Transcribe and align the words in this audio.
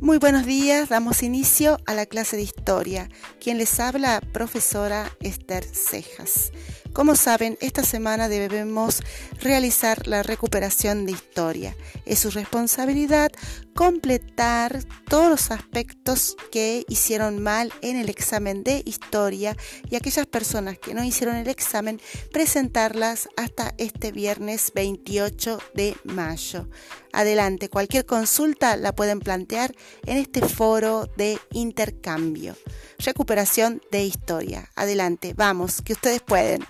Muy 0.00 0.18
buenos 0.18 0.46
días, 0.46 0.88
damos 0.88 1.24
inicio 1.24 1.78
a 1.84 1.92
la 1.92 2.06
clase 2.06 2.36
de 2.36 2.42
historia. 2.42 3.08
Quien 3.40 3.58
les 3.58 3.80
habla, 3.80 4.20
profesora 4.32 5.10
Esther 5.20 5.64
Cejas. 5.64 6.52
Como 6.92 7.16
saben, 7.16 7.58
esta 7.60 7.82
semana 7.82 8.28
debemos 8.28 9.02
realizar 9.40 10.06
la 10.06 10.22
recuperación 10.22 11.04
de 11.04 11.12
historia. 11.12 11.76
Es 12.06 12.20
su 12.20 12.30
responsabilidad 12.30 13.30
completar 13.74 14.82
todos 15.08 15.30
los 15.30 15.50
aspectos 15.52 16.36
que 16.50 16.84
hicieron 16.88 17.40
mal 17.40 17.72
en 17.82 17.96
el 17.96 18.08
examen 18.08 18.64
de 18.64 18.82
historia 18.84 19.56
y 19.88 19.94
aquellas 19.94 20.26
personas 20.26 20.78
que 20.78 20.94
no 20.94 21.04
hicieron 21.04 21.36
el 21.36 21.48
examen 21.48 22.00
presentarlas 22.32 23.28
hasta 23.36 23.74
este 23.78 24.10
viernes 24.10 24.72
28 24.74 25.60
de 25.74 25.96
mayo. 26.02 26.68
Adelante, 27.12 27.68
cualquier 27.68 28.04
consulta 28.04 28.76
la 28.76 28.94
pueden 28.94 29.20
plantear 29.20 29.74
en 30.06 30.16
este 30.16 30.40
foro 30.40 31.06
de 31.16 31.38
intercambio. 31.52 32.56
Recuperación 32.98 33.80
de 33.90 34.04
historia. 34.04 34.70
Adelante, 34.74 35.34
vamos, 35.34 35.82
que 35.82 35.92
ustedes 35.92 36.20
pueden. 36.20 36.64